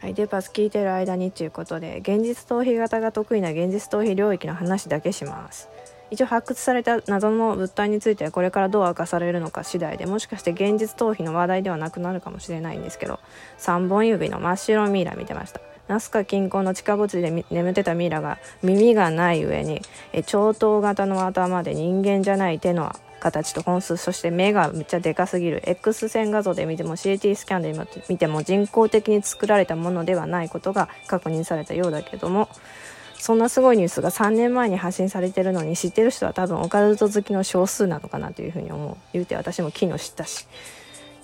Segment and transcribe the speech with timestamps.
[0.00, 5.68] はい、デパス聞いてる間にということで現実逃避型が得意な現実逃避領域の話だけします。
[6.10, 13.20] 一応発掘された謎の物体についてはこれからどう明かされるのか次第でもしかして現実逃避の話題ではなくなるかもしれないんですけど
[13.58, 15.60] 3本指の真っ白ミイラ見てました。
[15.88, 19.80] ナスカ近郊の地下墓地で眠ってたミイラが耳がない上に
[20.12, 25.62] え超頭型の頭で人間じゃない手の形と本数そして目がめっちゃでかすぎる。
[25.66, 27.74] X 線画像で見ても CT スキャンで
[28.08, 32.48] 見ても人工的に作られたものではないことが確認されたようだけども
[33.18, 38.96] そんなすごいニュースが3年前に発信されてるのに知ってる人は多分オカルト好きの少数なのかなというふうに思う。
[39.12, 40.46] 言うて私も昨日知ったし。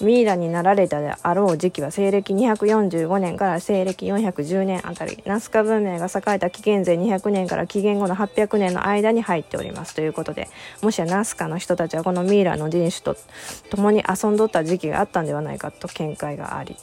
[0.00, 5.22] ミイラになられたであろう時期は西暦245年から西暦410年あたり。
[5.26, 9.94] ナスカ文明が栄えた紀元前200年から紀元後の800年の間に入っております。
[9.94, 10.48] ということで
[10.82, 13.16] もしやナスカの人たちはこのミイラの人種と
[13.70, 16.76] 共に遊んどった時期があったんではないかと見解があり。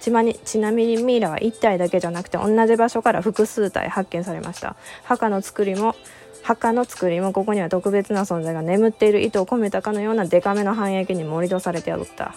[0.00, 4.76] ちまにちなみにミイラは1体だけじゃなくて同じ場所から複数体発見されました。
[5.04, 5.96] 墓の作りも
[6.42, 12.34] 墓の作りもここには特別な存在が眠っている意図を込めたかのようなデカめの半液に盛り土されておった。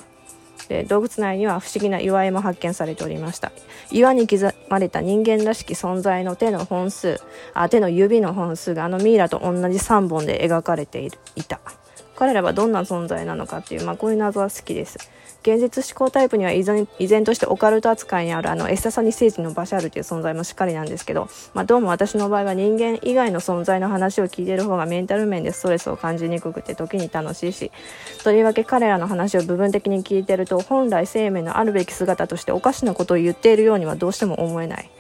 [0.72, 3.52] で洞窟内には不思議な岩絵も発見されておりました。
[3.92, 7.20] 岩に刻まれた人間らしき存在の手の本数
[7.54, 11.06] あ手の指の本数があのミイラと同じ3本で描かれて
[11.36, 11.60] いた。
[12.22, 15.10] 彼らはどんな存在なのかっていう、まあ、こういう謎は好きです
[15.42, 27.72] 現実思考タイプには依然依然としてオカルト扱いにあるあのエッササニ星人のバシャールという存在もしっかりなんですけど、まあ、どうも私の場合は人間以外の存在の話を聞いてる方がメンタル面でストレスを感じにくくて時に楽しいし
[28.24, 34.92] とりわけ彼らの話を部分的に聞いてると本来生命のあるべき姿としておかしなことを言っているようにはどうしても思えない。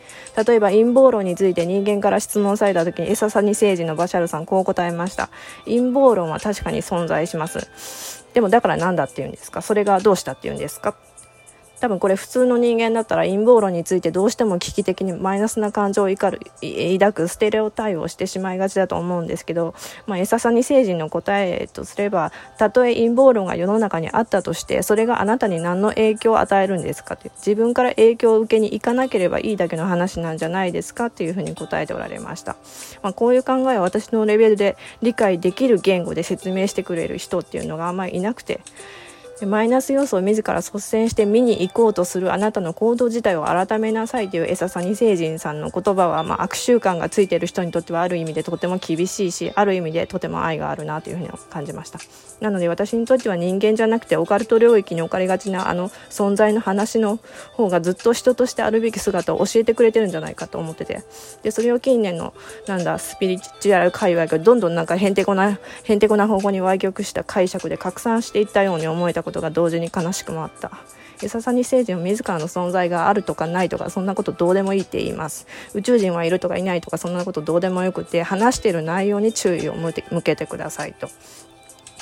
[0.46, 5.30] 例えば陰謀論について人間から質問された時にエササニ星人のバシャルさんこう答えました。
[5.66, 8.26] 陰謀論は確かに存在します。
[8.34, 9.62] でもだから何だっていうんですか？
[9.62, 10.96] それがどうしたっていうんですか？
[11.82, 16.38] 多分これ普通の人間だったら陰謀論についてどうしても危機的にマイナスな感情を抱
[17.12, 19.74] くステレオタイプをしてしまいがちだと思うんですけど、
[20.06, 32.58] まあ、エササニ星人の答えとすればたとえ陰謀論が世の中にあったとしてそれがあなたに何の影響を与えるんですかって自分から影響を受けに行かなければいいだけの話なんじゃないですかっていうふうに答えておられました、
[33.02, 38.62] まあ、こういう考えは私のレベルで理解できる言語で説明してくれる人っていうのがあんまりいなくて。
[39.46, 52.00] マイナス要素を自ら率先して見に行こうとするあなたの行動自体を改めなさいというエササニ星人さんの言葉は、まあ、悪習慣がついている人にとってはある意味でとても厳しいしある意味でとても愛があるなというふうに感じました。
[52.40, 57.20] なので私にとっては人間じゃなくてオカルト領域に置かれがちなあの存在の話の
[57.54, 61.04] 方がずっと人としてあるべき姿を教えてくれてるんじゃないかと思ってて。
[61.44, 62.34] でそれを近年の
[62.68, 70.72] なんだスピリチュアル界隈がどんどんなんかへんてこなへんてこな方向に歪曲した解釈で拡散していったように思えたことことが同時に悲しくもあった。
[71.24, 75.48] エササニ星人は自らの存在があるとかないとかそんなことどうでもいいって言います。
[75.74, 81.10] 宇宙人はいるとかいないとかそんなことどうでもよくて話している内容に注意を向けてくださいと。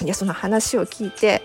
[0.01, 1.41] でその話を聞いて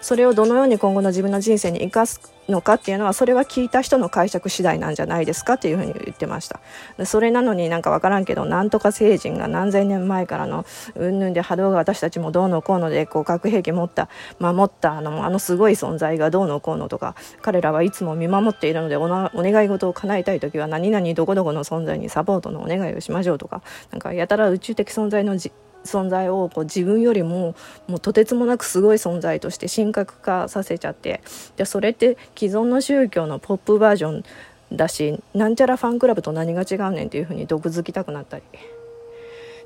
[0.00, 6.60] それをどのように今後の自分の人生に生かすのかっていうのはそれは聞いた人の解釈次第なんじゃないですかっていうふうに言ってました。
[7.04, 10.64] それなのになんか分からんけどなんとか星人が何千年前からの
[10.94, 14.08] うんぬんで波動が私たちもどうのこうのでこう核兵器持った
[14.38, 25.50] 守ったあのあのすごい存在がどうのこうのとか彼らはいつも見守っているのでお願い事を叶えたい時は何々どこどこの存在にサポートのお願いをしましょうとかなんかやたら宇宙的存在のじ
[25.86, 27.54] 存在をこう自分よりも
[27.88, 31.22] もうとてつもなくすごい存在として神格化させちゃって
[31.56, 34.24] でそれって既存の宗教のポップバージョン
[34.72, 38.44] だしなんちゃらファンクラブと何が違うねんっていうふうに毒づきたくなったり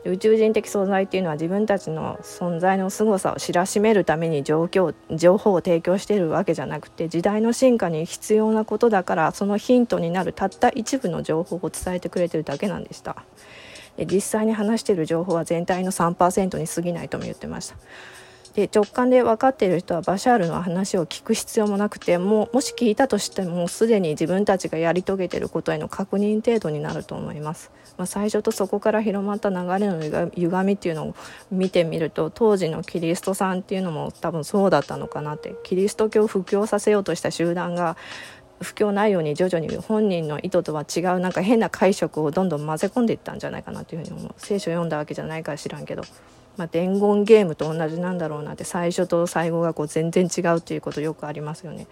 [0.05, 13.25] 宇宙人的存在っていうのは自分たちの存在の凄さを知らしめるために状況情報を提供しているわけじゃなくて時代の進化に必要なことだからそのヒントになるたった一部の情報を伝えてくれてるだけなんでした。
[13.99, 17.77] 実際に話している情報は全体の3%に過ぎないとも言ってました。
[18.55, 31.15] で直感で分かっている人はバシャールの話を聞く必要もなくてももし聞いたとしてもすでに自分たちがやり遂げていることへの確認程度になると思います、まあ、最初とそこから広まった流れの歪みっていうのを
[31.51, 37.97] 見てみると当時のキリストさんっていうのも多分そうだったのかなってキリスト教を布教させようとした集団が
[38.61, 46.03] 不況ないように徐々に本人の意図とは違うなんか変な解釈をどんどん混ぜ込んでいったんじゃないかなというふうに思う聖書読んだわけじゃないか知らんけど、
[46.57, 51.87] まあ、伝言ゲームと同じなんだろうなって最初と最後がこう全然違うっていうことよくありますよね。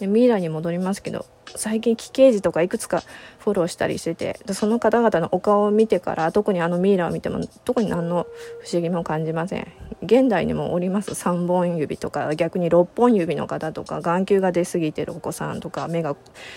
[0.00, 3.02] でミイラに戻りますけど最近奇形児とかいくつか
[3.38, 8.26] フォローしたりしててその方々のお顔を見てから特にあのミイラを見ても特に何の
[8.62, 9.66] 不思議も感じません。
[10.02, 16.16] 現代にもおります3本指とか逆に6本指の方とか眼球が出過ぎてるお子さんとか目が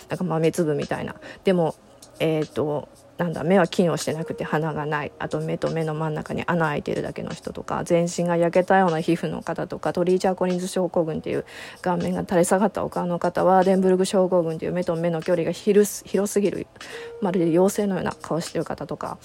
[0.09, 1.15] なんか豆粒みたいな。
[1.43, 1.75] でも
[2.19, 5.11] えっ、ー、となんだ目は機能してなくて鼻がない。
[5.19, 11.45] あと目と目の真ん中に穴開いてるだけの人とか全身が焼けたような皮膚の方とかトリーチャーコリンズ症候群っていう
[11.81, 16.67] 顔面が垂れ下がったお顔の方はデンブルグ症候群っていう目と目の距離が広すぎる。
[17.21, 19.17] まるで妖精のような顔してる方とか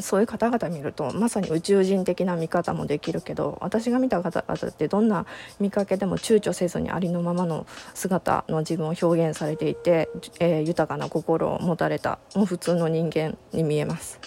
[0.00, 5.26] そういう方々見るとまさに宇宙人的な見方もできるけど私が見た方々ってどんな
[5.60, 10.08] 見かけでも躊躇せずにありのままの姿の自分を表現されていて、
[10.40, 14.20] えー、豊かな心を持たれたもう普通の人間に見えます。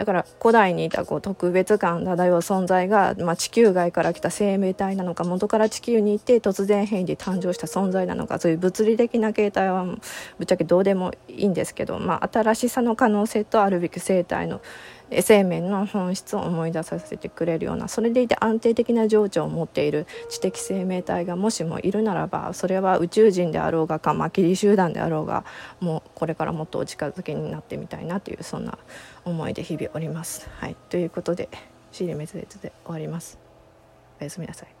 [0.00, 9.98] だから古代にいたこう特別感漂う存在が、まあ、地球外から来た生命体なのか元から地球にいて突然変異で誕生した存在なのかそういう物理的な形態はぶ
[10.44, 14.62] っちゃけどうでもいいんですけど、まあ、新しさの可能性とあるべき生態の
[15.22, 25.44] 生命の本質を思い出させてくれるようなそれでいて安定的な情緒を持っている知的生命体がもしもいるならばそれは宇宙人であろうがカマキリ集団であろうが
[25.80, 28.78] もうこれからもっとお近づきになってみたいなというそんな
[29.24, 30.48] 思いで日々おります。
[30.58, 31.48] はい、ということで
[31.92, 33.38] 「シリ滅裂」で終わります。
[34.20, 34.79] おやすみなさい。